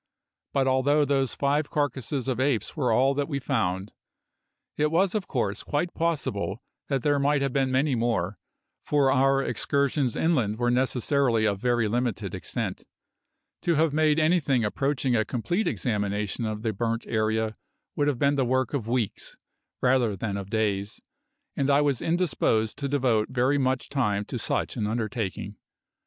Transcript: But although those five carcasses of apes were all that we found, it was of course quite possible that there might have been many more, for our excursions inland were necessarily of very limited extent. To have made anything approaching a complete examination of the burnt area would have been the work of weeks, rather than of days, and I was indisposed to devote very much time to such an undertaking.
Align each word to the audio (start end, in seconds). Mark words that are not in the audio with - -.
But 0.51 0.67
although 0.67 1.05
those 1.05 1.35
five 1.35 1.69
carcasses 1.69 2.27
of 2.27 2.39
apes 2.39 2.75
were 2.75 2.91
all 2.91 3.13
that 3.13 3.27
we 3.29 3.37
found, 3.37 3.93
it 4.75 4.89
was 4.89 5.13
of 5.13 5.27
course 5.27 5.61
quite 5.61 5.93
possible 5.93 6.63
that 6.87 7.03
there 7.03 7.19
might 7.19 7.43
have 7.43 7.53
been 7.53 7.71
many 7.71 7.93
more, 7.93 8.39
for 8.83 9.11
our 9.11 9.43
excursions 9.43 10.15
inland 10.15 10.57
were 10.57 10.71
necessarily 10.71 11.45
of 11.45 11.59
very 11.59 11.87
limited 11.87 12.33
extent. 12.33 12.83
To 13.61 13.75
have 13.75 13.93
made 13.93 14.17
anything 14.17 14.65
approaching 14.65 15.15
a 15.15 15.23
complete 15.23 15.67
examination 15.67 16.45
of 16.47 16.63
the 16.63 16.73
burnt 16.73 17.05
area 17.05 17.55
would 17.95 18.07
have 18.07 18.17
been 18.17 18.33
the 18.33 18.43
work 18.43 18.73
of 18.73 18.87
weeks, 18.87 19.37
rather 19.83 20.15
than 20.15 20.35
of 20.35 20.49
days, 20.49 20.99
and 21.55 21.69
I 21.69 21.81
was 21.81 22.01
indisposed 22.01 22.75
to 22.79 22.89
devote 22.89 23.29
very 23.29 23.59
much 23.59 23.87
time 23.87 24.25
to 24.25 24.39
such 24.39 24.75
an 24.77 24.87
undertaking. 24.87 25.57